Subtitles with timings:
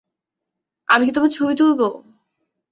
[0.89, 1.87] আমি কি তোমার ছবি তুলবো?